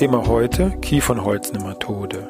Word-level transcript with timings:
Thema 0.00 0.26
heute 0.26 0.70
Kiefernholznematode. 0.80 2.26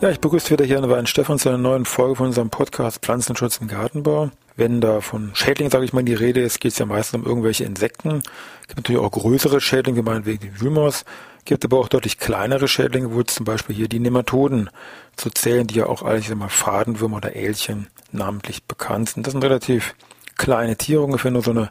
Ja, 0.00 0.10
ich 0.10 0.18
begrüße 0.18 0.50
wieder 0.50 0.64
hier 0.64 0.78
in 0.78 0.90
Wein 0.90 1.06
Stefan 1.06 1.38
zu 1.38 1.50
einer 1.50 1.58
neuen 1.58 1.84
Folge 1.84 2.16
von 2.16 2.26
unserem 2.26 2.50
Podcast 2.50 2.98
Pflanzenschutz 3.02 3.58
im 3.58 3.68
Gartenbau. 3.68 4.32
Wenn 4.56 4.80
da 4.80 5.00
von 5.02 5.30
Schädlingen, 5.36 5.70
sage 5.70 5.84
ich 5.84 5.92
mal, 5.92 6.02
die 6.02 6.14
Rede 6.14 6.40
ist, 6.40 6.58
geht 6.58 6.72
es 6.72 6.80
ja 6.80 6.84
meistens 6.84 7.20
um 7.20 7.28
irgendwelche 7.28 7.62
Insekten. 7.62 8.24
Es 8.62 8.66
gibt 8.66 8.78
natürlich 8.78 9.00
auch 9.00 9.12
größere 9.12 9.60
Schädlinge, 9.60 9.98
wie 9.98 10.02
meinetwegen 10.02 10.40
die 10.40 10.60
Wühlmaus. 10.60 11.04
gibt 11.44 11.64
aber 11.64 11.78
auch 11.78 11.86
deutlich 11.86 12.18
kleinere 12.18 12.66
Schädlinge, 12.66 13.14
wo 13.14 13.22
zum 13.22 13.44
Beispiel 13.44 13.76
hier 13.76 13.86
die 13.86 14.00
Nematoden 14.00 14.68
zu 15.14 15.30
zählen, 15.30 15.68
die 15.68 15.76
ja 15.76 15.86
auch 15.86 16.02
alle, 16.02 16.18
ich 16.18 16.26
sag 16.26 16.36
mal, 16.36 16.48
Fadenwürmer 16.48 17.18
oder 17.18 17.36
Älchen 17.36 17.86
namentlich 18.10 18.64
bekannt 18.64 19.10
sind. 19.10 19.28
Das 19.28 19.32
sind 19.32 19.44
relativ 19.44 19.94
kleine 20.36 20.74
Tiere, 20.74 21.02
ungefähr 21.02 21.30
nur 21.30 21.42
so 21.42 21.52
eine 21.52 21.70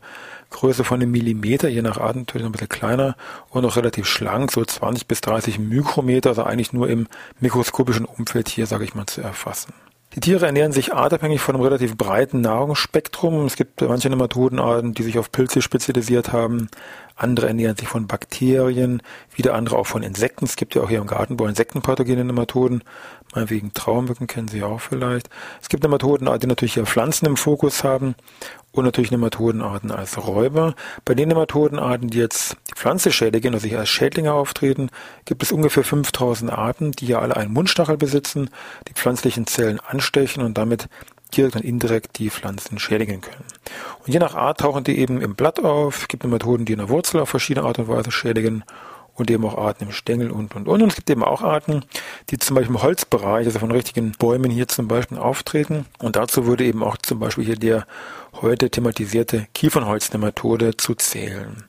Größe 0.50 0.84
von 0.84 1.02
einem 1.02 1.12
Millimeter, 1.12 1.70
je 1.70 1.82
nach 1.82 1.98
Art 1.98 2.16
natürlich 2.16 2.44
noch 2.44 2.50
ein 2.50 2.54
bisschen 2.54 2.70
kleiner 2.70 3.16
und 3.50 3.64
noch 3.64 3.76
relativ 3.76 4.08
schlank, 4.08 4.52
so 4.52 4.64
20 4.66 5.08
bis 5.08 5.22
30 5.22 5.60
Mikrometer, 5.60 6.30
also 6.30 6.44
eigentlich 6.44 6.74
nur 6.74 6.90
im 6.90 7.08
mikroskopischen 7.40 8.06
Umfeld 8.06 8.50
hier, 8.50 8.66
sage 8.66 8.84
ich 8.84 8.96
mal, 8.96 9.06
zu 9.06 9.22
erfassen. 9.22 9.74
Die 10.16 10.22
Tiere 10.22 10.48
ernähren 10.48 10.72
sich 10.72 10.92
artabhängig 10.92 11.40
von 11.40 11.54
einem 11.54 11.64
relativ 11.64 11.96
breiten 11.96 12.42
Nahrungsspektrum. 12.42 13.46
Es 13.46 13.56
gibt 13.56 13.80
manche 13.82 14.10
Nematodenarten, 14.10 14.96
die 14.96 15.04
sich 15.04 15.20
auf 15.20 15.32
Pilze 15.32 15.62
spezialisiert 15.62 16.34
haben. 16.34 16.68
Andere 17.16 17.48
ernähren 17.48 17.78
sich 17.78 17.88
von 17.88 18.08
Bakterien, 18.08 19.04
wieder 19.36 19.54
andere 19.54 19.78
auch 19.78 19.86
von 19.86 20.02
Insekten. 20.02 20.46
Es 20.46 20.56
gibt 20.56 20.74
ja 20.74 20.82
auch 20.82 20.90
hier 20.90 20.98
im 20.98 21.06
Gartenbau 21.06 21.46
Insektenpathogene 21.46 22.26
Nematoden. 22.26 22.84
Meinetwegen 23.36 23.72
Traumücken 23.76 24.26
kennen 24.26 24.48
Sie 24.48 24.64
auch 24.64 24.82
vielleicht. 24.82 25.30
Es 25.62 25.70
gibt 25.70 25.84
Nematodenarten, 25.84 26.42
die 26.42 26.48
natürlich 26.48 26.74
hier 26.74 26.88
Pflanzen 26.88 27.28
im 27.28 27.38
Fokus 27.38 27.84
haben 27.84 28.16
und 28.80 28.86
natürlich 28.86 29.12
Nematodenarten 29.12 29.92
als 29.92 30.18
Räuber. 30.18 30.76
Bei 31.06 31.14
den 31.14 31.30
Nematodenarten, 31.30 32.10
die 32.10 32.18
jetzt 32.18 32.58
die 32.70 32.76
Pflanze 32.76 33.12
schädigen, 33.12 33.54
also 33.54 33.68
hier 33.68 33.80
als 33.80 33.90
Schädlinge 33.90 34.34
auftreten, 34.34 34.90
gibt 35.26 35.44
es 35.44 35.52
ungefähr 35.52 35.84
5000 35.84 36.52
Arten, 36.52 36.92
die 36.92 37.08
ja 37.08 37.20
alle 37.20 37.38
einen 37.38 37.54
Mundstachel 37.54 37.98
besitzen, 37.98 38.50
die 38.88 38.94
pflanzlichen 38.94 39.48
Zellen 39.48 39.80
anstechen 39.80 40.44
und 40.44 40.58
damit 40.58 40.90
direkt 41.36 41.56
und 41.56 41.64
indirekt 41.64 42.18
die 42.18 42.30
Pflanzen 42.30 42.80
schädigen 42.80 43.22
können. 43.22 43.46
Und 44.06 44.12
je 44.12 44.20
nach 44.20 44.36
Art 44.36 44.62
tauchen 44.62 44.84
die 44.84 44.98
eben 44.98 45.22
im 45.22 45.36
Blatt 45.36 45.64
auf. 45.64 46.08
Gibt 46.08 46.24
Nematoden, 46.24 46.66
die 46.66 46.74
in 46.74 46.80
der 46.80 46.90
Wurzel 46.90 47.20
auf 47.20 47.30
verschiedene 47.30 47.66
Art 47.68 47.80
und 47.80 47.88
Weise 47.88 48.12
schädigen 48.12 48.64
und 49.20 49.30
eben 49.30 49.46
auch 49.46 49.58
Arten 49.58 49.86
im 49.86 49.92
Stängel 49.92 50.32
und, 50.32 50.56
und, 50.56 50.68
und. 50.68 50.82
Und 50.82 50.90
es 50.90 50.96
gibt 50.96 51.10
eben 51.10 51.24
auch 51.24 51.42
Arten, 51.42 51.84
die 52.30 52.38
zum 52.38 52.56
Beispiel 52.56 52.76
im 52.76 52.82
Holzbereich, 52.82 53.46
also 53.46 53.60
von 53.60 53.72
richtigen 53.72 54.14
Bäumen 54.14 54.52
hier 54.52 54.68
zum 54.68 54.88
Beispiel 54.88 55.18
auftreten. 55.18 55.86
Und 56.00 56.16
dazu 56.16 56.46
würde 56.46 56.66
eben 56.66 56.84
auch 56.84 56.98
zum 56.98 57.20
Beispiel 57.20 57.46
hier 57.46 57.58
der 57.58 57.86
heute 58.42 58.70
thematisierte 58.70 59.48
Kiefernholznematode 59.54 60.78
zu 60.78 60.96
zählen. 60.96 61.64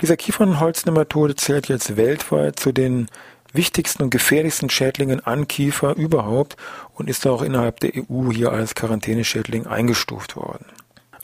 Dieser 0.00 0.16
Kiefernholznematode 0.16 1.36
zählt 1.36 1.68
jetzt 1.68 1.96
weltweit 1.96 2.58
zu 2.58 2.72
den 2.72 3.08
wichtigsten 3.52 4.04
und 4.04 4.10
gefährlichsten 4.10 4.70
Schädlingen 4.70 5.20
an 5.20 5.46
Kiefer 5.46 5.96
überhaupt 5.96 6.56
und 6.94 7.10
ist 7.10 7.26
auch 7.26 7.42
innerhalb 7.42 7.80
der 7.80 7.92
EU 7.96 8.30
hier 8.32 8.52
als 8.52 8.74
Quarantäneschädling 8.74 9.66
eingestuft 9.66 10.36
worden. 10.36 10.64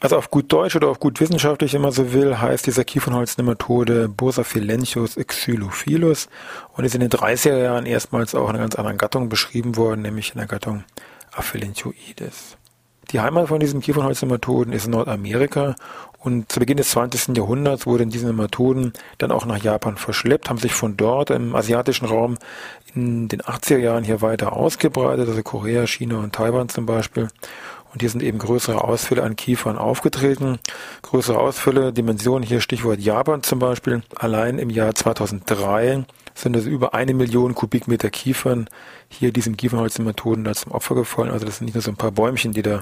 Also 0.01 0.15
auf 0.15 0.31
gut 0.31 0.51
Deutsch 0.53 0.77
oder 0.77 0.87
auf 0.87 1.01
gut 1.01 1.19
wissenschaftlich, 1.19 1.73
wenn 1.73 1.81
man 1.81 1.91
so 1.91 2.13
will, 2.13 2.39
heißt 2.39 2.65
dieser 2.65 2.85
Kiefernholznematode 2.85 4.07
Bursaphilenchus 4.07 5.15
xylophilus 5.17 6.29
und 6.71 6.85
ist 6.85 6.95
in 6.95 7.01
den 7.01 7.09
30er 7.09 7.57
Jahren 7.57 7.85
erstmals 7.85 8.33
auch 8.33 8.49
in 8.49 8.55
einer 8.55 8.59
ganz 8.59 8.75
anderen 8.75 8.97
Gattung 8.97 9.27
beschrieben 9.27 9.75
worden, 9.75 10.01
nämlich 10.01 10.31
in 10.31 10.37
der 10.37 10.47
Gattung 10.47 10.85
Aphelenchoides. 11.33 12.55
Die 13.11 13.19
Heimat 13.19 13.49
von 13.49 13.59
diesen 13.59 13.81
Kiefernholznematoden 13.81 14.71
ist 14.71 14.87
Nordamerika 14.87 15.75
und 16.19 16.51
zu 16.51 16.59
Beginn 16.59 16.77
des 16.77 16.91
20. 16.91 17.35
Jahrhunderts 17.35 17.85
wurden 17.85 18.09
diese 18.09 18.27
Nematoden 18.27 18.93
dann 19.17 19.31
auch 19.31 19.45
nach 19.45 19.57
Japan 19.57 19.97
verschleppt, 19.97 20.49
haben 20.49 20.59
sich 20.59 20.73
von 20.73 20.95
dort 20.95 21.29
im 21.29 21.55
asiatischen 21.55 22.05
Raum 22.05 22.37
in 22.93 23.27
den 23.27 23.41
80er 23.41 23.77
Jahren 23.77 24.03
hier 24.03 24.21
weiter 24.21 24.53
ausgebreitet, 24.53 25.27
also 25.27 25.41
Korea, 25.41 25.87
China 25.87 26.19
und 26.19 26.35
Taiwan 26.35 26.69
zum 26.69 26.85
Beispiel. 26.85 27.29
Und 27.91 28.01
hier 28.01 28.09
sind 28.09 28.21
eben 28.21 28.37
größere 28.37 28.83
Ausfälle 28.83 29.23
an 29.23 29.35
Kiefern 29.35 29.77
aufgetreten. 29.77 30.59
Größere 31.01 31.39
Ausfälle, 31.39 31.91
Dimensionen, 31.91 32.47
hier 32.47 32.61
Stichwort 32.61 32.99
Japan 32.99 33.41
zum 33.41 33.59
Beispiel. 33.59 34.03
Allein 34.15 34.59
im 34.59 34.69
Jahr 34.69 34.93
2003 34.93 36.05
sind 36.35 36.55
es 36.55 36.65
über 36.65 36.93
eine 36.93 37.13
Million 37.13 37.55
Kubikmeter 37.55 38.09
Kiefern 38.09 38.69
hier 39.09 39.31
diesen 39.31 39.57
Kiefernholzmethoden 39.57 40.43
da 40.43 40.53
zum 40.53 40.71
Opfer 40.71 40.95
gefallen. 40.95 41.31
Also 41.31 41.45
das 41.45 41.57
sind 41.57 41.65
nicht 41.65 41.73
nur 41.73 41.81
so 41.81 41.91
ein 41.91 41.97
paar 41.97 42.11
Bäumchen, 42.11 42.53
die 42.53 42.61
da, 42.61 42.81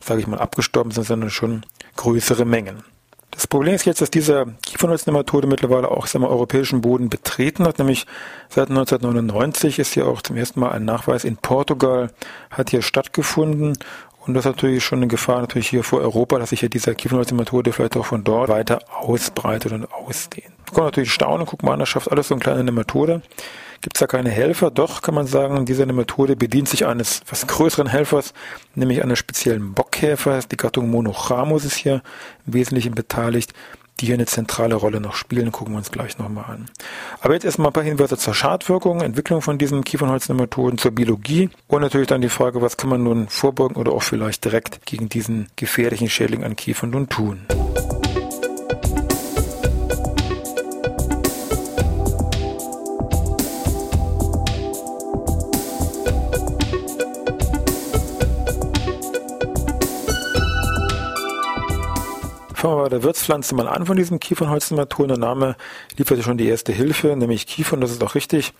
sage 0.00 0.20
ich 0.20 0.26
mal, 0.26 0.38
abgestorben 0.38 0.92
sind, 0.92 1.04
sondern 1.04 1.30
schon 1.30 1.64
größere 1.96 2.44
Mengen. 2.44 2.84
Das 3.32 3.46
Problem 3.46 3.74
ist 3.74 3.86
jetzt, 3.86 4.02
dass 4.02 4.10
diese 4.10 4.44
Kiefernholznematode 4.66 5.46
mittlerweile 5.46 5.90
auch 5.90 6.06
sagen 6.06 6.22
wir, 6.22 6.28
europäischen 6.28 6.82
Boden 6.82 7.08
betreten 7.08 7.64
hat, 7.64 7.78
nämlich 7.78 8.06
seit 8.50 8.68
1999 8.68 9.78
ist 9.78 9.94
hier 9.94 10.06
auch 10.06 10.20
zum 10.20 10.36
ersten 10.36 10.60
Mal 10.60 10.72
ein 10.72 10.84
Nachweis 10.84 11.24
in 11.24 11.38
Portugal 11.38 12.10
hat 12.50 12.68
hier 12.68 12.82
stattgefunden 12.82 13.78
und 14.26 14.34
das 14.34 14.44
ist 14.44 14.52
natürlich 14.52 14.84
schon 14.84 15.00
eine 15.00 15.08
Gefahr 15.08 15.40
natürlich 15.40 15.68
hier 15.68 15.82
vor 15.82 16.00
Europa, 16.00 16.38
dass 16.38 16.50
sich 16.50 16.62
ja 16.62 16.68
dieser 16.68 16.94
Kiefernholznematode 16.94 17.72
vielleicht 17.72 17.96
auch 17.96 18.06
von 18.06 18.22
dort 18.24 18.48
weiter 18.48 18.80
ausbreitet 18.92 19.72
und 19.72 19.92
ausdehnt. 19.92 20.52
Man 20.66 20.74
kann 20.74 20.84
natürlich 20.84 21.12
staunen, 21.12 21.46
guck 21.46 21.62
mal 21.62 21.72
an, 21.72 21.80
das 21.80 21.88
schafft 21.88 22.10
alles 22.10 22.28
so 22.28 22.34
eine 22.34 22.40
kleine 22.40 22.64
Nematode. 22.64 23.22
Gibt 23.80 23.96
es 23.96 24.00
da 24.00 24.06
keine 24.06 24.30
Helfer? 24.30 24.70
Doch, 24.70 25.02
kann 25.02 25.16
man 25.16 25.26
sagen, 25.26 25.66
diese 25.66 25.84
Methode 25.86 26.36
bedient 26.36 26.68
sich 26.68 26.86
eines 26.86 27.20
was 27.28 27.48
größeren 27.48 27.88
Helfers, 27.88 28.32
nämlich 28.76 29.02
einer 29.02 29.16
speziellen 29.16 29.74
Bockkäfer. 29.74 30.38
Die 30.50 30.56
Gattung 30.56 30.88
Monochamus 30.88 31.64
ist 31.64 31.74
hier 31.74 32.00
im 32.46 32.54
Wesentlichen 32.54 32.94
beteiligt, 32.94 33.52
die 34.02 34.06
hier 34.06 34.14
eine 34.16 34.26
zentrale 34.26 34.74
Rolle 34.74 35.00
noch 35.00 35.14
spielen. 35.14 35.52
Gucken 35.52 35.74
wir 35.74 35.78
uns 35.78 35.92
gleich 35.92 36.18
nochmal 36.18 36.44
an. 36.46 36.68
Aber 37.20 37.34
jetzt 37.34 37.44
erstmal 37.44 37.68
ein 37.68 37.72
paar 37.72 37.84
Hinweise 37.84 38.18
zur 38.18 38.34
Schadwirkung, 38.34 39.00
Entwicklung 39.00 39.40
von 39.40 39.58
diesen 39.58 39.84
Kiefernholznematoden, 39.84 40.76
zur 40.76 40.90
Biologie 40.90 41.50
und 41.68 41.80
natürlich 41.80 42.08
dann 42.08 42.20
die 42.20 42.28
Frage, 42.28 42.60
was 42.60 42.76
kann 42.76 42.90
man 42.90 43.04
nun 43.04 43.28
vorbeugen 43.28 43.76
oder 43.76 43.92
auch 43.92 44.02
vielleicht 44.02 44.44
direkt 44.44 44.84
gegen 44.84 45.08
diesen 45.08 45.48
gefährlichen 45.56 46.10
Schädling 46.10 46.42
an 46.44 46.56
Kiefern 46.56 46.90
nun 46.90 47.08
tun. 47.08 47.46
Fangen 62.62 62.76
wir 62.76 62.82
bei 62.84 62.90
der 62.90 63.02
Wirtspflanze 63.02 63.56
mal 63.56 63.66
an 63.66 63.86
von 63.86 63.96
diesem 63.96 64.20
Kiefernholznematon. 64.20 65.08
Der 65.08 65.18
Name 65.18 65.56
liefert 65.96 66.22
schon 66.22 66.38
die 66.38 66.46
erste 66.46 66.70
Hilfe, 66.70 67.16
nämlich 67.16 67.48
Kiefern, 67.48 67.80
das 67.80 67.90
ist 67.90 68.04
auch 68.04 68.14
richtig. 68.14 68.54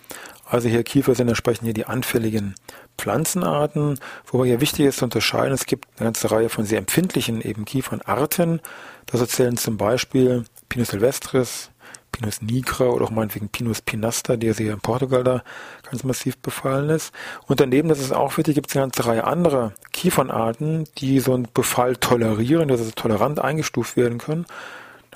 Also 0.44 0.68
hier 0.68 0.82
Kiefer 0.82 1.14
sind 1.14 1.28
entsprechend 1.28 1.66
hier 1.66 1.72
die 1.72 1.86
anfälligen 1.86 2.56
Pflanzenarten, 2.98 4.00
wobei 4.26 4.46
hier 4.46 4.60
wichtig 4.60 4.86
ist 4.86 4.98
zu 4.98 5.04
unterscheiden, 5.04 5.54
es 5.54 5.66
gibt 5.66 5.86
eine 5.98 6.08
ganze 6.08 6.32
Reihe 6.32 6.48
von 6.48 6.64
sehr 6.64 6.78
empfindlichen 6.78 7.42
eben 7.42 7.64
Kiefernarten. 7.64 8.60
Das 9.06 9.24
zählen 9.28 9.56
zum 9.56 9.76
Beispiel 9.76 10.46
Pinus 10.68 10.88
silvestris, 10.88 11.70
Pinus 12.12 12.42
nigra 12.42 12.84
oder 12.84 13.06
auch 13.06 13.10
meinetwegen 13.10 13.48
Pinus 13.48 13.80
pinaster, 13.80 14.36
der 14.36 14.54
hier 14.54 14.74
in 14.74 14.80
Portugal 14.80 15.24
da 15.24 15.42
ganz 15.90 16.04
massiv 16.04 16.38
befallen 16.38 16.90
ist. 16.90 17.12
Und 17.46 17.58
daneben, 17.58 17.88
das 17.88 17.98
ist 17.98 18.12
auch 18.12 18.36
wichtig, 18.36 18.54
gibt 18.54 18.70
es 18.70 18.76
eine 18.76 18.84
ganze 18.84 19.06
Reihe 19.06 19.24
anderer 19.24 19.72
Kiefernarten, 19.92 20.86
die 20.98 21.18
so 21.20 21.34
einen 21.34 21.48
Befall 21.52 21.96
tolerieren, 21.96 22.68
dass 22.68 22.84
sie 22.84 22.92
tolerant 22.92 23.40
eingestuft 23.40 23.96
werden 23.96 24.18
können. 24.18 24.46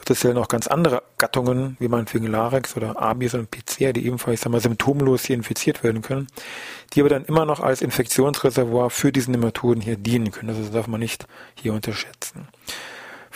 Das 0.06 0.20
zählen 0.20 0.38
auch 0.38 0.46
ganz 0.46 0.68
andere 0.68 1.02
Gattungen, 1.18 1.76
wie 1.80 1.88
meinetwegen 1.88 2.28
Larex 2.28 2.76
oder 2.76 3.00
Abies 3.02 3.34
und 3.34 3.50
Picea, 3.50 3.92
die 3.92 4.06
ebenfalls, 4.06 4.34
ich 4.34 4.40
sag 4.40 4.52
mal, 4.52 4.60
symptomlos 4.60 5.24
hier 5.24 5.34
infiziert 5.34 5.82
werden 5.82 6.00
können, 6.00 6.28
die 6.92 7.00
aber 7.00 7.08
dann 7.08 7.24
immer 7.24 7.44
noch 7.44 7.58
als 7.58 7.82
Infektionsreservoir 7.82 8.90
für 8.90 9.10
diese 9.10 9.32
Nematoden 9.32 9.82
hier 9.82 9.96
dienen 9.96 10.30
können. 10.30 10.56
Das 10.56 10.70
darf 10.70 10.86
man 10.86 11.00
nicht 11.00 11.26
hier 11.56 11.72
unterschätzen. 11.72 12.46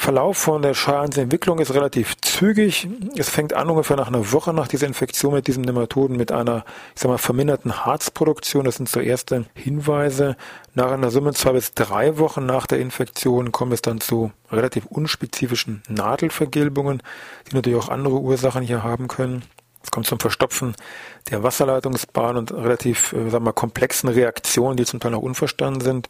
Verlauf 0.00 0.38
von 0.38 0.62
der 0.62 0.73
Schadensentwicklung 0.73 1.58
ist 1.58 1.75
relativ 1.75 2.17
zügig. 2.23 2.88
Es 3.19 3.29
fängt 3.29 3.52
an 3.52 3.69
ungefähr 3.69 3.99
nach 3.99 4.08
einer 4.08 4.32
Woche 4.32 4.55
nach 4.55 4.67
dieser 4.67 4.87
Infektion 4.87 5.35
mit 5.35 5.47
diesen 5.47 5.62
Nematoden 5.62 6.17
mit 6.17 6.32
einer, 6.32 6.64
ich 6.94 7.02
sag 7.02 7.11
mal, 7.11 7.19
verminderten 7.19 7.85
Harzproduktion. 7.85 8.64
Das 8.64 8.76
sind 8.76 8.88
so 8.88 8.99
erste 8.99 9.44
Hinweise. 9.52 10.38
Nach 10.75 10.91
einer 10.91 11.11
Summe 11.11 11.35
zwei 11.35 11.52
bis 11.52 11.75
drei 11.75 12.17
Wochen 12.17 12.47
nach 12.47 12.67
der 12.67 12.81
Infektion 12.81 13.52
kommt 13.52 13.75
es 13.75 13.82
dann 13.82 14.00
zu 14.00 14.32
relativ 14.50 14.87
unspezifischen 14.87 15.82
Nadelvergilbungen, 15.87 17.02
die 17.50 17.56
natürlich 17.56 17.79
auch 17.79 17.91
andere 17.91 18.20
Ursachen 18.20 18.62
hier 18.62 18.82
haben 18.82 19.06
können. 19.06 19.43
Es 19.82 19.91
kommt 19.91 20.06
zum 20.06 20.19
Verstopfen 20.19 20.76
der 21.31 21.43
Wasserleitungsbahn 21.43 22.38
und 22.38 22.55
relativ, 22.55 23.12
äh, 23.12 23.17
sagen 23.17 23.32
wir 23.32 23.41
mal, 23.41 23.52
komplexen 23.52 24.08
Reaktionen, 24.08 24.79
die 24.79 24.87
zum 24.87 24.99
Teil 24.99 25.11
noch 25.11 25.20
unverstanden 25.20 25.82
sind. 25.82 26.08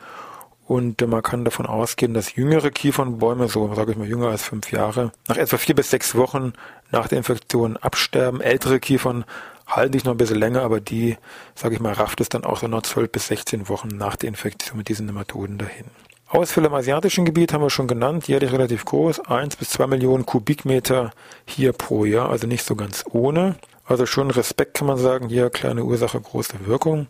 Und 0.70 1.04
man 1.04 1.20
kann 1.20 1.44
davon 1.44 1.66
ausgehen, 1.66 2.14
dass 2.14 2.36
jüngere 2.36 2.70
Kiefernbäume, 2.70 3.48
so 3.48 3.74
sage 3.74 3.90
ich 3.90 3.98
mal 3.98 4.06
jünger 4.06 4.28
als 4.28 4.44
fünf 4.44 4.70
Jahre, 4.70 5.10
nach 5.26 5.36
etwa 5.36 5.56
vier 5.56 5.74
bis 5.74 5.90
sechs 5.90 6.14
Wochen 6.14 6.52
nach 6.92 7.08
der 7.08 7.18
Infektion 7.18 7.76
absterben. 7.76 8.40
Ältere 8.40 8.78
Kiefern 8.78 9.24
halten 9.66 9.94
sich 9.94 10.04
noch 10.04 10.12
ein 10.12 10.16
bisschen 10.16 10.38
länger, 10.38 10.62
aber 10.62 10.78
die, 10.78 11.16
sage 11.56 11.74
ich 11.74 11.80
mal, 11.80 11.94
rafft 11.94 12.20
es 12.20 12.28
dann 12.28 12.44
auch 12.44 12.58
so 12.58 12.68
noch 12.68 12.82
zwölf 12.82 13.10
bis 13.10 13.26
sechzehn 13.26 13.68
Wochen 13.68 13.88
nach 13.88 14.14
der 14.14 14.28
Infektion 14.28 14.78
mit 14.78 14.88
diesen 14.88 15.06
Nematoden 15.06 15.58
dahin. 15.58 15.86
Ausfälle 16.28 16.68
im 16.68 16.74
asiatischen 16.74 17.24
Gebiet 17.24 17.52
haben 17.52 17.62
wir 17.62 17.70
schon 17.70 17.88
genannt, 17.88 18.28
jährlich 18.28 18.52
relativ 18.52 18.84
groß, 18.84 19.26
eins 19.26 19.56
bis 19.56 19.70
zwei 19.70 19.88
Millionen 19.88 20.24
Kubikmeter 20.24 21.10
hier 21.46 21.72
pro 21.72 22.04
Jahr, 22.04 22.30
also 22.30 22.46
nicht 22.46 22.64
so 22.64 22.76
ganz 22.76 23.04
ohne. 23.10 23.56
Also 23.86 24.06
schon 24.06 24.30
Respekt 24.30 24.74
kann 24.74 24.86
man 24.86 24.98
sagen, 24.98 25.30
hier 25.30 25.50
kleine 25.50 25.82
Ursache, 25.82 26.20
große 26.20 26.64
Wirkung. 26.66 27.08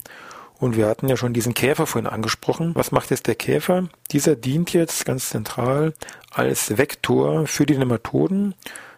Und 0.61 0.77
wir 0.77 0.87
hatten 0.87 1.09
ja 1.09 1.17
schon 1.17 1.33
diesen 1.33 1.55
Käfer 1.55 1.87
vorhin 1.87 2.09
angesprochen. 2.09 2.73
Was 2.75 2.93
macht 2.93 3.11
jetzt 3.11 3.27
der 3.27 3.35
Käfer? 3.35 3.89
Dieser 4.11 4.37
dient 4.37 4.75
jetzt 4.75 5.07
ganz 5.07 5.31
zentral 5.31 5.95
als 6.31 6.77
Vektor 6.77 7.47
für 7.47 7.65
die 7.65 7.79
Nematoden, 7.79 8.55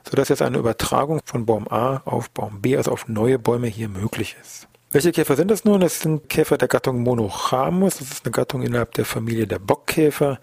sodass 0.08 0.28
jetzt 0.28 0.42
eine 0.42 0.58
Übertragung 0.58 1.20
von 1.24 1.46
Baum 1.46 1.68
A 1.68 2.02
auf 2.04 2.30
Baum 2.30 2.60
B, 2.60 2.76
also 2.76 2.90
auf 2.90 3.06
neue 3.06 3.38
Bäume 3.38 3.68
hier 3.68 3.88
möglich 3.88 4.34
ist. 4.42 4.66
Welche 4.90 5.12
Käfer 5.12 5.36
sind 5.36 5.52
das 5.52 5.64
nun? 5.64 5.80
Das 5.80 6.00
sind 6.00 6.28
Käfer 6.28 6.58
der 6.58 6.66
Gattung 6.66 7.02
Monochamus. 7.04 7.98
Das 7.98 8.10
ist 8.10 8.26
eine 8.26 8.32
Gattung 8.32 8.62
innerhalb 8.62 8.92
der 8.94 9.04
Familie 9.04 9.46
der 9.46 9.60
Bockkäfer 9.60 10.40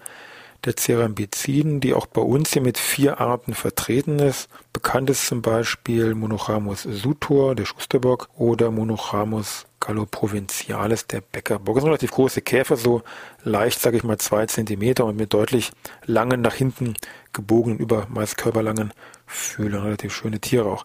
der 0.64 0.76
Cerambiciden, 0.76 1.80
die 1.80 1.94
auch 1.94 2.06
bei 2.06 2.22
uns 2.22 2.52
hier 2.52 2.62
mit 2.62 2.78
vier 2.78 3.20
Arten 3.20 3.54
vertreten 3.54 4.18
ist. 4.18 4.48
Bekannt 4.72 5.10
ist 5.10 5.26
zum 5.26 5.42
Beispiel 5.42 6.14
Monochamus 6.14 6.82
sutor, 6.82 7.54
der 7.54 7.66
Schusterbock, 7.66 8.28
oder 8.36 8.70
Monochamus 8.70 9.66
galloprovincialis, 9.80 11.06
der 11.06 11.20
Bäckerbock. 11.20 11.74
Das 11.74 11.82
sind 11.82 11.90
relativ 11.90 12.10
große 12.12 12.42
Käfer, 12.42 12.76
so 12.76 13.02
leicht, 13.42 13.80
sage 13.80 13.96
ich 13.96 14.04
mal, 14.04 14.18
zwei 14.18 14.46
Zentimeter 14.46 15.06
und 15.06 15.16
mit 15.16 15.32
deutlich 15.34 15.72
langen, 16.04 16.40
nach 16.40 16.54
hinten 16.54 16.94
gebogenen, 17.32 17.78
über 17.78 18.06
meist 18.08 18.36
körperlangen 18.36 18.92
Fühlern. 19.26 19.82
Relativ 19.82 20.14
schöne 20.14 20.38
Tiere 20.40 20.66
auch. 20.66 20.84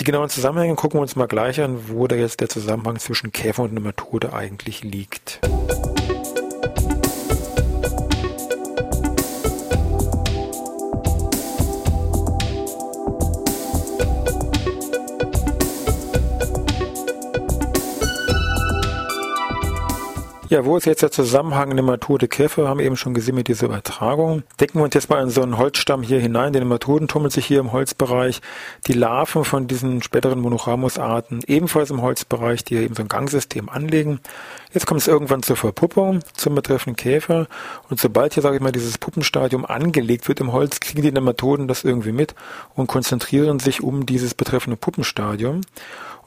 Die 0.00 0.04
genauen 0.04 0.28
Zusammenhänge 0.28 0.74
gucken 0.74 0.98
wir 0.98 1.02
uns 1.02 1.16
mal 1.16 1.26
gleich 1.26 1.60
an, 1.60 1.88
wo 1.88 2.06
da 2.06 2.16
jetzt 2.16 2.40
der 2.40 2.50
Zusammenhang 2.50 2.98
zwischen 2.98 3.32
Käfer 3.32 3.62
und 3.62 3.72
Nematode 3.72 4.34
eigentlich 4.34 4.84
liegt. 4.84 5.40
Ja, 20.48 20.64
wo 20.64 20.76
ist 20.76 20.86
jetzt 20.86 21.02
der 21.02 21.10
Zusammenhang 21.10 21.70
Nematode 21.70 22.28
Käfer? 22.28 22.68
Haben 22.68 22.78
wir 22.78 22.86
eben 22.86 22.96
schon 22.96 23.14
gesehen 23.14 23.34
mit 23.34 23.48
dieser 23.48 23.66
Übertragung. 23.66 24.44
Decken 24.60 24.78
wir 24.78 24.84
uns 24.84 24.94
jetzt 24.94 25.10
mal 25.10 25.20
in 25.20 25.28
so 25.28 25.42
einen 25.42 25.58
Holzstamm 25.58 26.04
hier 26.04 26.20
hinein. 26.20 26.52
Die 26.52 26.60
Nematoden 26.60 27.08
tummeln 27.08 27.32
sich 27.32 27.44
hier 27.44 27.58
im 27.58 27.72
Holzbereich. 27.72 28.40
Die 28.86 28.92
Larven 28.92 29.44
von 29.44 29.66
diesen 29.66 30.02
späteren 30.02 30.38
Monochamus-Arten 30.38 31.40
ebenfalls 31.48 31.90
im 31.90 32.00
Holzbereich, 32.00 32.62
die 32.62 32.76
hier 32.76 32.84
eben 32.84 32.94
so 32.94 33.02
ein 33.02 33.08
Gangsystem 33.08 33.68
anlegen. 33.68 34.20
Jetzt 34.72 34.86
kommt 34.86 35.00
es 35.00 35.08
irgendwann 35.08 35.42
zur 35.42 35.56
Verpuppung 35.56 36.20
zum 36.34 36.54
betreffenden 36.54 36.96
Käfer. 36.96 37.48
Und 37.90 37.98
sobald 37.98 38.34
hier, 38.34 38.42
sage 38.44 38.54
ich 38.54 38.62
mal, 38.62 38.70
dieses 38.70 38.98
Puppenstadium 38.98 39.66
angelegt 39.66 40.28
wird 40.28 40.38
im 40.38 40.52
Holz, 40.52 40.78
kriegen 40.78 41.02
die 41.02 41.10
Nematoden 41.10 41.66
das 41.66 41.82
irgendwie 41.82 42.12
mit 42.12 42.36
und 42.76 42.86
konzentrieren 42.86 43.58
sich 43.58 43.82
um 43.82 44.06
dieses 44.06 44.34
betreffende 44.34 44.76
Puppenstadium. 44.76 45.62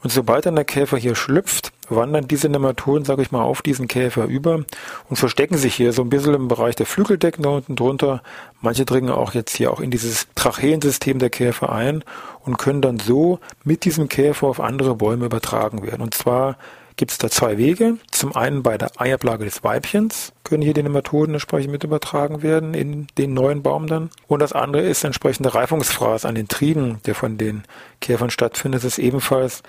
Und 0.02 0.10
sobald 0.10 0.46
dann 0.46 0.56
der 0.56 0.64
Käfer 0.64 0.96
hier 0.96 1.14
schlüpft, 1.14 1.72
wandern 1.88 2.28
diese 2.28 2.48
Nematoden, 2.48 3.04
sage 3.04 3.22
ich 3.22 3.32
mal, 3.32 3.42
auf 3.42 3.62
diesen 3.62 3.88
Käfer 3.88 4.24
über 4.24 4.64
und 5.08 5.16
verstecken 5.16 5.56
sich 5.56 5.74
hier 5.74 5.92
so 5.92 6.02
ein 6.02 6.08
bisschen 6.08 6.34
im 6.34 6.48
Bereich 6.48 6.76
der 6.76 6.86
Flügeldecken 6.86 7.42
da 7.42 7.50
unten 7.50 7.76
drunter. 7.76 8.22
Manche 8.60 8.84
dringen 8.84 9.10
auch 9.10 9.34
jetzt 9.34 9.56
hier 9.56 9.72
auch 9.72 9.80
in 9.80 9.90
dieses 9.90 10.28
Tracheensystem 10.34 11.18
der 11.18 11.30
Käfer 11.30 11.70
ein 11.72 12.04
und 12.44 12.58
können 12.58 12.80
dann 12.80 12.98
so 12.98 13.40
mit 13.64 13.84
diesem 13.84 14.08
Käfer 14.08 14.46
auf 14.46 14.60
andere 14.60 14.94
Bäume 14.94 15.26
übertragen 15.26 15.82
werden. 15.82 16.02
Und 16.02 16.14
zwar 16.14 16.56
gibt 16.96 17.12
es 17.12 17.18
da 17.18 17.28
zwei 17.30 17.58
Wege. 17.58 17.96
Zum 18.10 18.34
einen 18.36 18.62
bei 18.62 18.78
der 18.78 19.00
Eiablage 19.00 19.44
des 19.44 19.64
Weibchens 19.64 20.32
können 20.50 20.62
hier 20.62 20.74
die 20.74 20.82
Nematoden 20.82 21.34
entsprechend 21.34 21.72
mit 21.72 21.84
übertragen 21.84 22.42
werden 22.42 22.74
in 22.74 23.06
den 23.16 23.32
neuen 23.32 23.62
Baum 23.62 23.86
dann. 23.86 24.10
Und 24.26 24.40
das 24.40 24.52
andere 24.52 24.82
ist 24.82 25.04
entsprechende 25.04 25.54
Reifungsfraß 25.54 26.26
an 26.26 26.34
den 26.34 26.48
Trieben, 26.48 26.98
der 27.06 27.14
von 27.14 27.38
den 27.38 27.62
Käfern 28.02 28.28
stattfindet. 28.28 28.84
Das 28.84 28.84
ist 28.84 28.98
ebenfalls, 28.98 29.62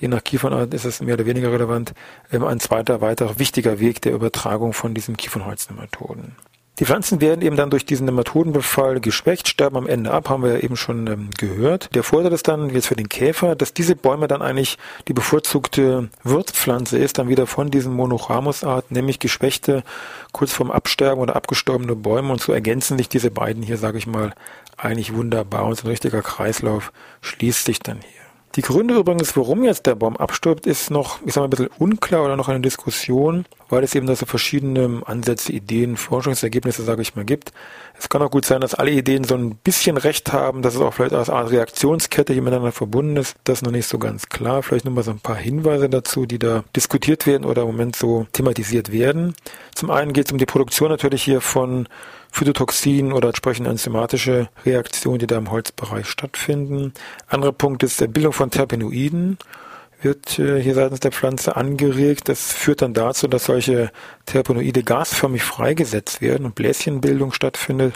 je 0.00 0.08
nach 0.08 0.24
Kiefernart 0.24 0.72
ist 0.72 0.86
es 0.86 1.02
mehr 1.02 1.14
oder 1.14 1.26
weniger 1.26 1.52
relevant, 1.52 1.92
ein 2.30 2.60
zweiter, 2.60 3.02
weiterer 3.02 3.38
wichtiger 3.38 3.80
Weg 3.80 4.00
der 4.00 4.12
Übertragung 4.14 4.72
von 4.72 4.94
diesen 4.94 5.18
Kiefernholznematoden. 5.18 6.36
Die 6.78 6.84
Pflanzen 6.84 7.20
werden 7.20 7.42
eben 7.42 7.56
dann 7.56 7.70
durch 7.70 7.84
diesen 7.84 8.04
Nematodenbefall 8.04 9.00
geschwächt, 9.00 9.48
sterben 9.48 9.76
am 9.76 9.86
Ende 9.88 10.12
ab, 10.12 10.28
haben 10.28 10.44
wir 10.44 10.52
ja 10.52 10.58
eben 10.60 10.76
schon 10.76 11.08
ähm, 11.08 11.30
gehört. 11.36 11.92
Der 11.96 12.04
Vorteil 12.04 12.32
ist 12.32 12.46
dann 12.46 12.70
jetzt 12.70 12.86
für 12.86 12.94
den 12.94 13.08
Käfer, 13.08 13.56
dass 13.56 13.74
diese 13.74 13.96
Bäume 13.96 14.28
dann 14.28 14.42
eigentlich 14.42 14.78
die 15.08 15.12
bevorzugte 15.12 16.08
Wirtspflanze 16.22 16.96
ist, 16.96 17.18
dann 17.18 17.28
wieder 17.28 17.48
von 17.48 17.72
diesen 17.72 17.94
Monochamus-Arten, 17.94 18.94
nämlich 18.94 19.18
geschwächte, 19.18 19.82
kurz 20.30 20.52
vorm 20.52 20.70
Absterben 20.70 21.20
oder 21.20 21.34
abgestorbene 21.34 21.96
Bäume. 21.96 22.30
Und 22.30 22.40
so 22.40 22.52
ergänzen 22.52 22.96
sich 22.96 23.08
diese 23.08 23.32
beiden 23.32 23.64
hier, 23.64 23.76
sage 23.76 23.98
ich 23.98 24.06
mal, 24.06 24.32
eigentlich 24.76 25.14
wunderbar. 25.14 25.64
Und 25.64 25.76
so 25.76 25.86
ein 25.86 25.90
richtiger 25.90 26.22
Kreislauf 26.22 26.92
schließt 27.22 27.64
sich 27.64 27.80
dann 27.80 27.98
hier. 28.02 28.27
Die 28.54 28.62
Gründe 28.62 28.94
übrigens, 28.94 29.36
warum 29.36 29.62
jetzt 29.62 29.86
der 29.86 29.94
Baum 29.94 30.16
abstirbt, 30.16 30.66
ist 30.66 30.90
noch, 30.90 31.20
ich 31.24 31.34
sag 31.34 31.42
mal, 31.42 31.46
ein 31.46 31.50
bisschen 31.50 31.70
unklar 31.78 32.24
oder 32.24 32.36
noch 32.36 32.48
eine 32.48 32.60
Diskussion, 32.60 33.44
weil 33.68 33.84
es 33.84 33.94
eben 33.94 34.06
da 34.06 34.16
so 34.16 34.24
verschiedene 34.24 35.02
Ansätze, 35.04 35.52
Ideen, 35.52 35.96
Forschungsergebnisse, 35.96 36.82
sage 36.82 37.02
ich 37.02 37.14
mal, 37.14 37.26
gibt. 37.26 37.52
Es 37.98 38.08
kann 38.08 38.22
auch 38.22 38.30
gut 38.30 38.46
sein, 38.46 38.60
dass 38.60 38.74
alle 38.74 38.90
Ideen 38.90 39.24
so 39.24 39.34
ein 39.34 39.56
bisschen 39.56 39.96
recht 39.98 40.32
haben, 40.32 40.62
dass 40.62 40.74
es 40.74 40.80
auch 40.80 40.94
vielleicht 40.94 41.14
als 41.14 41.28
Art 41.28 41.50
Reaktionskette 41.50 42.32
hier 42.32 42.42
miteinander 42.42 42.72
verbunden 42.72 43.16
ist. 43.16 43.36
Das 43.44 43.58
ist 43.58 43.64
noch 43.64 43.72
nicht 43.72 43.86
so 43.86 43.98
ganz 43.98 44.28
klar. 44.28 44.62
Vielleicht 44.62 44.86
nur 44.86 44.94
mal 44.94 45.04
so 45.04 45.10
ein 45.10 45.20
paar 45.20 45.36
Hinweise 45.36 45.88
dazu, 45.90 46.24
die 46.24 46.38
da 46.38 46.64
diskutiert 46.74 47.26
werden 47.26 47.44
oder 47.44 47.62
im 47.62 47.68
Moment 47.68 47.96
so 47.96 48.26
thematisiert 48.32 48.92
werden. 48.92 49.34
Zum 49.74 49.90
einen 49.90 50.12
geht 50.12 50.26
es 50.26 50.32
um 50.32 50.38
die 50.38 50.46
Produktion 50.46 50.88
natürlich 50.88 51.22
hier 51.22 51.40
von 51.40 51.86
Phytotoxin 52.30 53.12
oder 53.12 53.28
entsprechende 53.28 53.70
enzymatische 53.70 54.48
Reaktionen, 54.64 55.18
die 55.18 55.26
da 55.26 55.38
im 55.38 55.50
Holzbereich 55.50 56.06
stattfinden. 56.06 56.92
Anderer 57.26 57.52
Punkt 57.52 57.82
ist 57.82 58.00
der 58.00 58.08
Bildung 58.08 58.32
von 58.32 58.50
Terpenoiden 58.50 59.38
wird 60.00 60.38
äh, 60.38 60.62
hier 60.62 60.74
seitens 60.74 61.00
der 61.00 61.12
Pflanze 61.12 61.56
angeregt. 61.56 62.28
Das 62.28 62.52
führt 62.52 62.82
dann 62.82 62.94
dazu, 62.94 63.26
dass 63.28 63.46
solche 63.46 63.90
Terpenoide 64.26 64.82
gasförmig 64.82 65.42
freigesetzt 65.42 66.20
werden 66.20 66.46
und 66.46 66.54
Bläschenbildung 66.54 67.32
stattfindet 67.32 67.94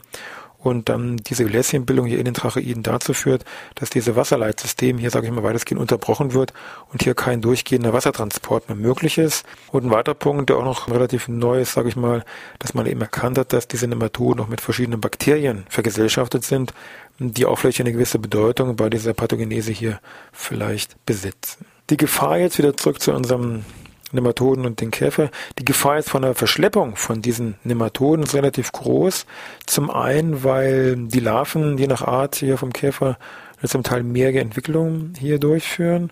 und 0.62 0.88
dann 0.88 1.16
diese 1.16 1.44
Bläschenbildung 1.44 2.06
hier 2.06 2.18
in 2.18 2.24
den 2.24 2.34
Tracheiden 2.34 2.82
dazu 2.82 3.14
führt, 3.14 3.44
dass 3.74 3.90
diese 3.90 4.14
Wasserleitsystem 4.14 4.96
hier, 4.98 5.10
sage 5.10 5.26
ich 5.26 5.32
mal, 5.32 5.42
weitestgehend 5.42 5.80
unterbrochen 5.80 6.34
wird 6.34 6.52
und 6.92 7.02
hier 7.02 7.14
kein 7.14 7.40
durchgehender 7.40 7.92
Wassertransport 7.92 8.68
mehr 8.68 8.76
möglich 8.76 9.18
ist. 9.18 9.44
Und 9.72 9.84
ein 9.84 9.90
weiterer 9.90 10.14
Punkt, 10.14 10.50
der 10.50 10.56
auch 10.56 10.64
noch 10.64 10.88
relativ 10.88 11.28
neu 11.28 11.60
ist, 11.60 11.72
sage 11.72 11.88
ich 11.88 11.96
mal, 11.96 12.24
dass 12.60 12.74
man 12.74 12.86
eben 12.86 13.00
erkannt 13.00 13.38
hat, 13.38 13.52
dass 13.52 13.66
diese 13.66 13.88
Nematoden 13.88 14.38
noch 14.38 14.48
mit 14.48 14.60
verschiedenen 14.60 15.00
Bakterien 15.00 15.64
vergesellschaftet 15.68 16.44
sind, 16.44 16.72
die 17.18 17.44
auch 17.44 17.58
vielleicht 17.58 17.80
eine 17.80 17.92
gewisse 17.92 18.18
Bedeutung 18.18 18.76
bei 18.76 18.88
dieser 18.88 19.14
Pathogenese 19.14 19.72
hier 19.72 20.00
vielleicht 20.32 21.04
besitzen. 21.06 21.66
Die 21.90 21.96
Gefahr 21.96 22.38
jetzt 22.38 22.58
wieder 22.58 22.76
zurück 22.76 23.00
zu 23.00 23.12
unserem 23.12 23.64
Nematoden 24.12 24.66
und 24.66 24.80
den 24.80 24.90
Käfer. 24.90 25.30
Die 25.58 25.64
Gefahr 25.64 25.98
ist 25.98 26.10
von 26.10 26.22
der 26.22 26.34
Verschleppung 26.34 26.96
von 26.96 27.22
diesen 27.22 27.56
Nematoden 27.64 28.24
ist 28.24 28.34
relativ 28.34 28.72
groß. 28.72 29.26
Zum 29.66 29.90
einen, 29.90 30.44
weil 30.44 30.96
die 30.96 31.20
Larven 31.20 31.78
je 31.78 31.86
nach 31.86 32.02
Art 32.02 32.36
hier 32.36 32.58
vom 32.58 32.72
Käfer 32.72 33.18
zum 33.64 33.82
Teil 33.82 34.02
mehrere 34.02 34.40
Entwicklungen 34.40 35.14
hier 35.18 35.38
durchführen. 35.38 36.10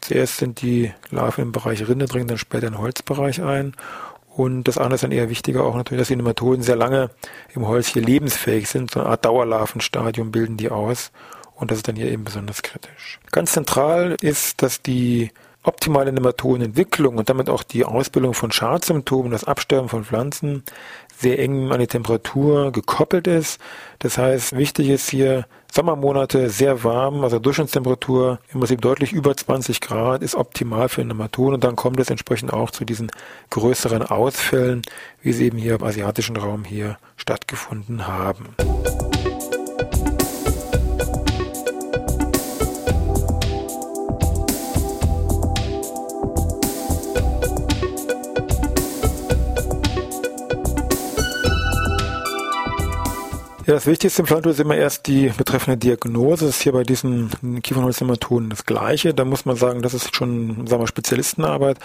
Zuerst 0.00 0.38
sind 0.38 0.62
die 0.62 0.92
Larven 1.10 1.44
im 1.44 1.52
Bereich 1.52 1.86
Rinde, 1.88 2.06
dringen 2.06 2.28
dann 2.28 2.38
später 2.38 2.66
in 2.66 2.74
den 2.74 2.80
Holzbereich 2.80 3.42
ein. 3.42 3.74
Und 4.38 4.64
das 4.64 4.78
andere 4.78 4.94
ist 4.94 5.04
dann 5.04 5.10
eher 5.10 5.30
wichtiger 5.30 5.64
auch 5.64 5.74
natürlich, 5.74 6.00
dass 6.02 6.08
die 6.08 6.16
Nematoden 6.16 6.62
sehr 6.62 6.76
lange 6.76 7.10
im 7.54 7.66
Holz 7.66 7.88
hier 7.88 8.02
lebensfähig 8.02 8.68
sind. 8.68 8.92
So 8.92 9.00
eine 9.00 9.08
Art 9.08 9.24
Dauerlarvenstadium 9.24 10.30
bilden 10.30 10.56
die 10.56 10.70
aus. 10.70 11.10
Und 11.56 11.72
das 11.72 11.78
ist 11.78 11.88
dann 11.88 11.96
hier 11.96 12.10
eben 12.10 12.22
besonders 12.22 12.62
kritisch. 12.62 13.18
Ganz 13.32 13.52
zentral 13.52 14.14
ist, 14.20 14.62
dass 14.62 14.80
die 14.80 15.32
optimale 15.68 16.12
Nematodenentwicklung 16.12 17.18
und 17.18 17.28
damit 17.28 17.50
auch 17.50 17.62
die 17.62 17.84
Ausbildung 17.84 18.34
von 18.34 18.50
Schadsymptomen, 18.50 19.30
das 19.30 19.44
Absterben 19.44 19.88
von 19.88 20.04
Pflanzen 20.04 20.64
sehr 21.16 21.38
eng 21.38 21.70
an 21.70 21.80
die 21.80 21.86
Temperatur 21.86 22.72
gekoppelt 22.72 23.26
ist. 23.26 23.60
Das 23.98 24.18
heißt, 24.18 24.56
wichtig 24.56 24.88
ist 24.88 25.10
hier 25.10 25.46
Sommermonate 25.70 26.48
sehr 26.48 26.82
warm, 26.84 27.22
also 27.22 27.38
Durchschnittstemperatur 27.38 28.38
im 28.52 28.60
Prinzip 28.60 28.80
deutlich 28.80 29.12
über 29.12 29.36
20 29.36 29.82
Grad 29.82 30.22
ist 30.22 30.34
optimal 30.34 30.88
für 30.88 31.04
Nematoden 31.04 31.54
und 31.54 31.64
dann 31.64 31.76
kommt 31.76 32.00
es 32.00 32.08
entsprechend 32.08 32.52
auch 32.52 32.70
zu 32.70 32.86
diesen 32.86 33.10
größeren 33.50 34.02
Ausfällen, 34.02 34.82
wie 35.20 35.32
sie 35.32 35.46
eben 35.46 35.58
hier 35.58 35.74
im 35.74 35.84
asiatischen 35.84 36.36
Raum 36.36 36.64
hier 36.64 36.96
stattgefunden 37.16 38.06
haben. 38.06 38.54
Ja, 53.68 53.74
das 53.74 53.86
Wichtigste 53.86 54.22
im 54.22 54.26
Pflanzen 54.26 54.48
ist 54.48 54.60
immer 54.60 54.76
erst 54.76 55.08
die 55.08 55.28
betreffende 55.28 55.76
Diagnose. 55.76 56.46
Das 56.46 56.56
ist 56.56 56.62
hier 56.62 56.72
bei 56.72 56.84
diesen 56.84 57.28
Kiefernholznämatoden 57.62 58.48
das 58.48 58.64
Gleiche. 58.64 59.12
Da 59.12 59.26
muss 59.26 59.44
man 59.44 59.56
sagen, 59.56 59.82
das 59.82 59.92
ist 59.92 60.16
schon, 60.16 60.66
sagen 60.66 60.82
wir, 60.82 60.86
Spezialistenarbeit. 60.86 61.78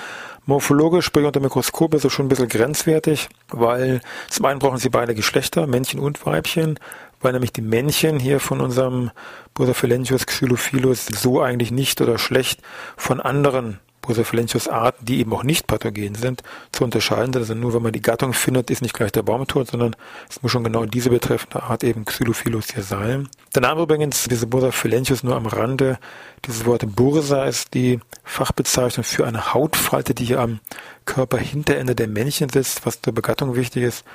Morphologisch, 0.45 1.03
sprich 1.03 1.25
unter 1.25 1.41
Mikroskop, 1.41 1.93
ist 1.93 2.05
es 2.05 2.13
schon 2.13 2.27
ein 2.27 2.29
bisschen 2.29 2.47
grenzwertig, 2.47 3.27
weil 3.49 3.99
zum 4.29 4.45
einen 4.45 4.59
brauchen 4.59 4.77
sie 4.77 4.87
beide 4.87 5.13
Geschlechter, 5.13 5.67
Männchen 5.67 5.99
und 5.99 6.25
Weibchen, 6.25 6.79
weil 7.19 7.33
nämlich 7.33 7.51
die 7.51 7.61
Männchen 7.61 8.17
hier 8.17 8.39
von 8.39 8.61
unserem 8.61 9.11
Brotophylenchus 9.53 10.25
xylophilus 10.25 11.07
so 11.07 11.41
eigentlich 11.41 11.71
nicht 11.71 11.99
oder 11.99 12.17
schlecht 12.17 12.61
von 12.95 13.19
anderen 13.19 13.81
Bucephalenchus-Arten, 14.03 15.05
die 15.05 15.19
eben 15.19 15.33
auch 15.33 15.43
nicht 15.43 15.65
pathogen 15.65 16.13
sind, 16.13 16.43
zu 16.71 16.83
unterscheiden. 16.83 17.35
Also 17.35 17.55
nur 17.55 17.73
wenn 17.73 17.81
man 17.81 17.91
die 17.91 18.01
Gattung 18.01 18.33
findet, 18.33 18.69
ist 18.69 18.83
nicht 18.83 18.93
gleich 18.93 19.11
der 19.11 19.23
Baum 19.23 19.47
tot, 19.47 19.71
sondern 19.71 19.95
es 20.29 20.43
muss 20.43 20.51
schon 20.51 20.63
genau 20.63 20.85
diese 20.85 21.09
betreffende 21.09 21.63
Art 21.63 21.83
eben 21.83 22.05
Xylophilus 22.05 22.67
hier 22.73 22.83
sein. 22.83 23.27
Der 23.55 23.61
Name 23.61 23.81
übrigens, 23.81 24.25
diese 24.25 24.45
Bucephalenchus 24.45 25.23
nur 25.23 25.35
am 25.35 25.47
Rande, 25.47 25.97
dieses 26.45 26.65
Wort 26.65 26.85
Bursa 26.95 27.45
ist 27.45 27.73
die 27.73 27.99
Fachbezeichnung 28.23 29.03
für 29.03 29.25
eine 29.25 29.53
Hautfalte, 29.53 30.13
die 30.13 30.25
hier 30.25 30.41
am 30.41 30.59
Körperhinterende 31.05 31.95
der 31.95 32.07
Männchen 32.07 32.49
sitzt, 32.49 32.85
was 32.85 33.01
zur 33.01 33.13
Begattung 33.13 33.55
wichtig 33.55 33.83
ist, 33.83 34.05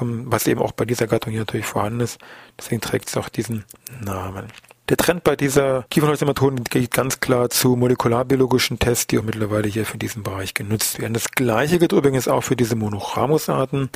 was 0.00 0.46
eben 0.46 0.60
auch 0.60 0.72
bei 0.72 0.84
dieser 0.84 1.06
Gattung 1.06 1.32
hier 1.32 1.40
natürlich 1.40 1.66
vorhanden 1.66 2.00
ist. 2.00 2.18
Deswegen 2.58 2.80
trägt 2.80 3.08
es 3.08 3.16
auch 3.16 3.28
diesen 3.28 3.64
Namen. 4.00 4.46
Der 4.88 4.96
Trend 4.96 5.22
bei 5.22 5.36
dieser 5.36 5.84
Kiefernholzmethoden 5.90 6.64
geht 6.64 6.92
ganz 6.92 7.20
klar 7.20 7.50
zu 7.50 7.76
molekularbiologischen 7.76 8.78
Tests, 8.78 9.06
die 9.06 9.18
auch 9.18 9.22
mittlerweile 9.22 9.68
hier 9.68 9.84
für 9.84 9.98
diesen 9.98 10.22
Bereich 10.22 10.54
genutzt 10.54 10.98
werden. 10.98 11.12
Das 11.12 11.30
gleiche 11.30 11.78
gilt 11.78 11.92
übrigens 11.92 12.26
auch 12.26 12.40
für 12.40 12.56
diese 12.56 12.74
Monochamus-Arten, 12.74 13.90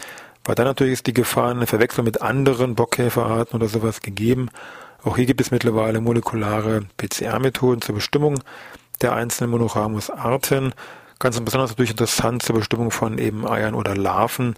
weil 0.45 0.55
dann 0.55 0.67
natürlich 0.67 0.93
ist 0.93 1.07
die 1.07 1.15
Gefahr 1.15 1.53
eine 1.53 1.67
Verwechslung 1.67 2.05
mit 2.05 2.21
anderen 2.21 2.75
Bockkäferarten 2.75 3.59
oder 3.59 3.69
sowas 3.71 4.03
gegeben. 4.03 4.51
Auch 5.03 5.17
hier 5.17 5.25
gibt 5.25 5.41
es 5.41 5.51
mittlerweile 5.51 6.03
molekulare 6.03 6.83
PCR-Methoden 6.99 7.81
zur 7.81 7.95
Bestimmung 7.95 8.43
der 9.01 9.15
einzelnen 9.15 9.51
Monochamus-Arten. 9.51 10.75
Ganz 11.19 11.41
besonders 11.41 11.71
natürlich 11.71 11.93
interessant 11.93 12.43
zur 12.43 12.57
Bestimmung 12.57 12.91
von 12.91 13.17
eben 13.17 13.49
Eiern 13.49 13.73
oder 13.73 13.97
Larven, 13.97 14.57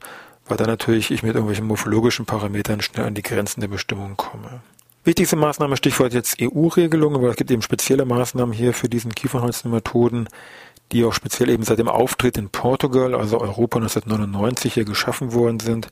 weil 0.49 0.57
dann 0.57 0.67
natürlich 0.67 1.13
ich 1.13 1.23
mit 1.23 1.37
irgendwelchen 1.37 1.69
morphologischen 1.69 2.27
Parametern 2.27 2.81
schnell 2.81 3.07
an 3.07 3.15
die 3.15 3.23
Grenzen 3.23 3.61
der 3.61 3.69
Bestimmung 3.69 4.17
komme. 4.17 4.63
Wichtigste 5.07 5.37
Maßnahme, 5.37 5.77
Stichwort 5.77 6.15
jetzt 6.15 6.41
EU-Regelungen, 6.41 7.17
aber 7.17 7.29
es 7.29 7.37
gibt 7.37 7.51
eben 7.51 7.61
spezielle 7.61 8.07
Maßnahmen 8.07 8.55
hier 8.55 8.73
für 8.73 8.89
diesen 8.89 9.15
Kiefernholzmethoden, 9.15 10.31
die 10.93 11.05
auch 11.05 11.13
speziell 11.13 11.51
eben 11.51 11.63
seit 11.63 11.79
dem 11.79 11.89
Auftritt 11.89 12.39
in 12.39 12.49
Portugal, 12.49 13.15
also 13.15 13.39
Europa 13.39 13.77
1999 13.81 14.73
hier 14.73 14.87
geschaffen 14.87 15.35
worden 15.35 15.61
sind 15.61 15.91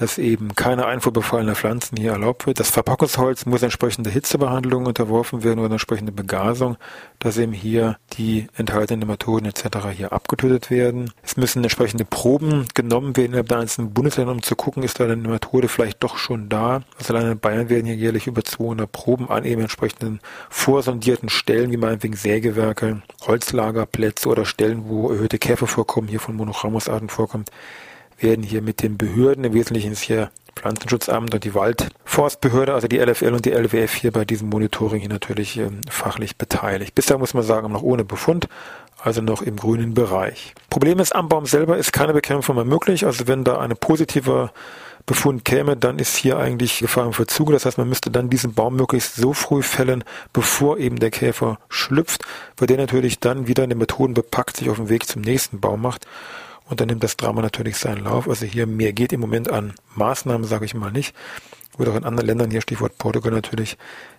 dass 0.00 0.16
eben 0.16 0.54
keine 0.54 0.86
Einfuhr 0.86 1.12
befallener 1.12 1.54
Pflanzen 1.54 1.98
hier 1.98 2.12
erlaubt 2.12 2.46
wird. 2.46 2.58
Das 2.58 2.70
Verpackungsholz 2.70 3.44
muss 3.44 3.62
entsprechende 3.62 4.08
Hitzebehandlung 4.08 4.86
unterworfen 4.86 5.44
werden 5.44 5.58
oder 5.58 5.72
entsprechende 5.72 6.10
Begasung, 6.10 6.78
dass 7.18 7.36
eben 7.36 7.52
hier 7.52 7.98
die 8.14 8.46
enthaltenen 8.56 9.00
Nematoden 9.00 9.46
etc. 9.46 9.88
hier 9.94 10.14
abgetötet 10.14 10.70
werden. 10.70 11.12
Es 11.22 11.36
müssen 11.36 11.62
entsprechende 11.62 12.06
Proben 12.06 12.66
genommen 12.72 13.14
werden 13.14 13.32
innerhalb 13.32 13.48
der 13.48 13.58
einzelnen 13.58 13.92
Bundesländer, 13.92 14.32
um 14.32 14.42
zu 14.42 14.56
gucken, 14.56 14.82
ist 14.82 14.98
da 14.98 15.04
eine 15.04 15.18
Nematode 15.18 15.68
vielleicht 15.68 16.02
doch 16.02 16.16
schon 16.16 16.48
da. 16.48 16.80
Also 16.96 17.14
allein 17.14 17.32
in 17.32 17.38
Bayern 17.38 17.68
werden 17.68 17.84
hier 17.84 17.94
jährlich 17.94 18.26
über 18.26 18.42
200 18.42 18.90
Proben 18.90 19.28
an 19.28 19.44
eben 19.44 19.60
entsprechenden 19.60 20.20
vorsondierten 20.48 21.28
Stellen, 21.28 21.72
wie 21.72 21.76
meinetwegen 21.76 22.16
Sägewerke, 22.16 23.02
Holzlagerplätze 23.26 24.30
oder 24.30 24.46
Stellen, 24.46 24.88
wo 24.88 25.10
erhöhte 25.10 25.38
Käfervorkommen 25.38 26.08
hier 26.08 26.20
von 26.20 26.36
Monochamus-Arten 26.36 27.10
vorkommt, 27.10 27.50
werden 28.20 28.42
hier 28.42 28.62
mit 28.62 28.82
den 28.82 28.96
Behörden, 28.98 29.44
im 29.44 29.54
Wesentlichen 29.54 29.92
ist 29.92 30.02
hier 30.02 30.30
Pflanzenschutzamt 30.56 31.34
und 31.34 31.44
die 31.44 31.54
Waldforstbehörde, 31.54 32.74
also 32.74 32.86
die 32.86 32.98
LFL 32.98 33.32
und 33.32 33.46
die 33.46 33.52
LWF 33.52 33.94
hier 33.94 34.12
bei 34.12 34.24
diesem 34.24 34.48
Monitoring 34.48 35.00
hier 35.00 35.08
natürlich 35.08 35.56
ähm, 35.56 35.80
fachlich 35.88 36.36
beteiligt. 36.36 36.94
Bisher 36.94 37.18
muss 37.18 37.34
man 37.34 37.44
sagen, 37.44 37.72
noch 37.72 37.82
ohne 37.82 38.04
Befund, 38.04 38.48
also 39.02 39.22
noch 39.22 39.42
im 39.42 39.56
grünen 39.56 39.94
Bereich. 39.94 40.54
Problem 40.68 40.98
ist, 40.98 41.14
am 41.14 41.28
Baum 41.28 41.46
selber 41.46 41.78
ist 41.78 41.92
keine 41.92 42.12
Bekämpfung 42.12 42.56
mehr 42.56 42.64
möglich. 42.64 43.06
Also 43.06 43.26
wenn 43.26 43.44
da 43.44 43.58
eine 43.58 43.74
positive 43.74 44.50
Befund 45.06 45.44
käme, 45.44 45.76
dann 45.76 45.98
ist 45.98 46.16
hier 46.16 46.38
eigentlich 46.38 46.80
Gefahr 46.80 47.06
im 47.06 47.14
Verzug. 47.14 47.52
Das 47.52 47.64
heißt, 47.64 47.78
man 47.78 47.88
müsste 47.88 48.10
dann 48.10 48.28
diesen 48.28 48.52
Baum 48.52 48.76
möglichst 48.76 49.16
so 49.16 49.32
früh 49.32 49.62
fällen, 49.62 50.04
bevor 50.32 50.78
eben 50.78 50.98
der 50.98 51.10
Käfer 51.10 51.58
schlüpft, 51.68 52.24
weil 52.58 52.66
der 52.66 52.76
natürlich 52.76 53.18
dann 53.18 53.46
wieder 53.46 53.64
in 53.64 53.70
den 53.70 53.78
Methoden 53.78 54.14
bepackt 54.14 54.58
sich 54.58 54.68
auf 54.68 54.76
den 54.76 54.90
Weg 54.90 55.06
zum 55.06 55.22
nächsten 55.22 55.60
Baum 55.60 55.80
macht. 55.80 56.06
Und 56.70 56.80
dann 56.80 56.86
nimmt 56.86 57.02
das 57.02 57.16
Drama 57.16 57.42
natürlich 57.42 57.76
seinen 57.76 58.04
Lauf. 58.04 58.28
Also 58.28 58.46
hier 58.46 58.66
mehr 58.66 58.92
geht 58.92 59.12
im 59.12 59.20
Moment 59.20 59.50
an 59.50 59.74
Maßnahmen, 59.96 60.46
sage 60.46 60.64
ich 60.64 60.74
mal 60.74 60.92
nicht. 60.92 61.14
Wird 61.76 61.88
auch 61.88 61.96
in 61.96 62.04
anderen 62.04 62.26
Ländern, 62.26 62.50
hier 62.50 62.60
Stichwort 62.60 62.96
Portugal 62.98 63.32
natürlich, 63.32 63.76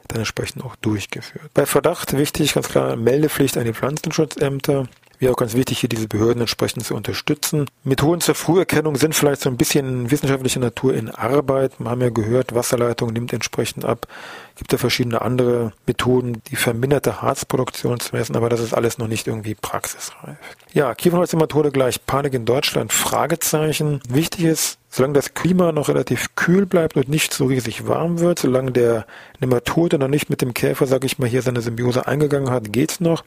dann 0.07 0.19
entsprechend 0.19 0.63
auch 0.63 0.75
durchgeführt. 0.77 1.53
Bei 1.53 1.65
Verdacht 1.65 2.17
wichtig, 2.17 2.53
ganz 2.53 2.67
klar, 2.69 2.95
Meldepflicht 2.95 3.57
an 3.57 3.65
die 3.65 3.73
Pflanzenschutzämter. 3.73 4.87
Wäre 5.21 5.33
auch 5.33 5.37
ganz 5.37 5.53
wichtig, 5.53 5.77
hier 5.77 5.87
diese 5.87 6.07
Behörden 6.07 6.41
entsprechend 6.41 6.83
zu 6.83 6.95
unterstützen. 6.95 7.67
Methoden 7.83 8.21
zur 8.21 8.33
Früherkennung 8.33 8.95
sind 8.95 9.13
vielleicht 9.13 9.41
so 9.41 9.49
ein 9.51 9.55
bisschen 9.55 10.09
wissenschaftlicher 10.09 10.59
Natur 10.59 10.95
in 10.95 11.11
Arbeit. 11.11 11.73
Wir 11.77 11.91
haben 11.91 12.01
ja 12.01 12.09
gehört, 12.09 12.55
Wasserleitung 12.55 13.13
nimmt 13.13 13.31
entsprechend 13.31 13.85
ab. 13.85 14.07
Gibt 14.55 14.71
ja 14.71 14.79
verschiedene 14.79 15.21
andere 15.21 15.73
Methoden, 15.85 16.41
die 16.49 16.55
verminderte 16.55 17.21
Harzproduktion 17.21 17.99
zu 17.99 18.15
messen, 18.15 18.35
aber 18.35 18.49
das 18.49 18.61
ist 18.61 18.73
alles 18.73 18.97
noch 18.97 19.07
nicht 19.07 19.27
irgendwie 19.27 19.53
praxisreif. 19.53 20.37
Ja, 20.73 20.95
Kiefernholzmethode 20.95 21.69
gleich 21.69 22.03
Panik 22.03 22.33
in 22.33 22.45
Deutschland, 22.45 22.91
Fragezeichen. 22.91 24.01
Wichtig 24.09 24.45
ist, 24.45 24.79
solange 24.91 25.13
das 25.13 25.33
Klima 25.33 25.71
noch 25.71 25.87
relativ 25.87 26.35
kühl 26.35 26.65
bleibt 26.65 26.97
und 26.97 27.07
nicht 27.07 27.33
so 27.33 27.45
riesig 27.45 27.87
warm 27.87 28.19
wird, 28.19 28.39
solange 28.39 28.71
der 28.71 29.05
Nematode 29.39 29.97
noch 29.97 30.09
nicht 30.09 30.29
mit 30.29 30.41
dem 30.41 30.53
Käfer, 30.53 30.85
sage 30.85 31.05
ich 31.05 31.17
mal, 31.17 31.29
hier 31.29 31.41
seine 31.41 31.61
Symbiose 31.61 32.07
eingegangen 32.07 32.51
hat, 32.51 32.73
geht's 32.73 32.99
noch. 32.99 33.23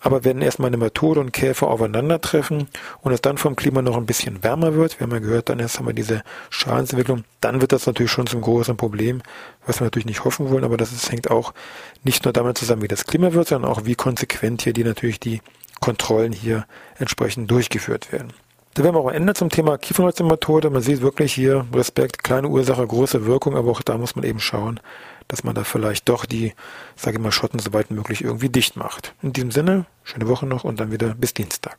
Aber 0.00 0.24
wenn 0.24 0.42
erstmal 0.42 0.72
Nematode 0.72 1.20
und 1.20 1.32
Käfer 1.32 1.68
aufeinandertreffen 1.68 2.66
und 3.02 3.12
es 3.12 3.22
dann 3.22 3.38
vom 3.38 3.54
Klima 3.54 3.80
noch 3.80 3.96
ein 3.96 4.06
bisschen 4.06 4.42
wärmer 4.42 4.74
wird, 4.74 4.98
wir 4.98 5.06
haben 5.06 5.12
ja 5.12 5.20
gehört, 5.20 5.48
dann 5.48 5.60
erst 5.60 5.78
haben 5.78 5.86
wir 5.86 5.94
diese 5.94 6.24
Schadensentwicklung, 6.50 7.22
dann 7.40 7.60
wird 7.60 7.70
das 7.70 7.86
natürlich 7.86 8.10
schon 8.10 8.26
zum 8.26 8.40
großen 8.40 8.76
Problem, 8.76 9.22
was 9.66 9.80
wir 9.80 9.84
natürlich 9.84 10.06
nicht 10.06 10.24
hoffen 10.24 10.50
wollen, 10.50 10.64
aber 10.64 10.76
das 10.76 10.90
ist, 10.90 11.12
hängt 11.12 11.30
auch 11.30 11.54
nicht 12.02 12.24
nur 12.24 12.32
damit 12.32 12.58
zusammen, 12.58 12.82
wie 12.82 12.88
das 12.88 13.06
Klima 13.06 13.32
wird, 13.32 13.48
sondern 13.48 13.70
auch 13.70 13.84
wie 13.84 13.94
konsequent 13.94 14.62
hier 14.62 14.72
die 14.72 14.84
natürlich 14.84 15.20
die 15.20 15.42
Kontrollen 15.80 16.32
hier 16.32 16.66
entsprechend 16.98 17.50
durchgeführt 17.50 18.10
werden. 18.10 18.32
Da 18.74 18.82
wären 18.82 18.96
wir 18.96 18.98
auch 18.98 19.08
am 19.08 19.14
Ende 19.14 19.34
zum 19.34 19.50
Thema 19.50 19.78
Kiefernholzmethode. 19.78 20.68
Man 20.68 20.82
sieht 20.82 21.00
wirklich 21.00 21.32
hier 21.32 21.64
Respekt, 21.72 22.24
kleine 22.24 22.48
Ursache, 22.48 22.84
große 22.84 23.24
Wirkung, 23.24 23.56
aber 23.56 23.70
auch 23.70 23.82
da 23.82 23.96
muss 23.96 24.16
man 24.16 24.24
eben 24.24 24.40
schauen, 24.40 24.80
dass 25.28 25.44
man 25.44 25.54
da 25.54 25.62
vielleicht 25.62 26.08
doch 26.08 26.26
die, 26.26 26.54
sage 26.96 27.18
ich 27.18 27.22
mal, 27.22 27.30
Schotten 27.30 27.60
so 27.60 27.72
weit 27.72 27.92
möglich 27.92 28.24
irgendwie 28.24 28.48
dicht 28.48 28.76
macht. 28.76 29.14
In 29.22 29.32
diesem 29.32 29.52
Sinne, 29.52 29.86
schöne 30.02 30.26
Woche 30.26 30.46
noch 30.46 30.64
und 30.64 30.80
dann 30.80 30.90
wieder 30.90 31.14
bis 31.14 31.34
Dienstag. 31.34 31.78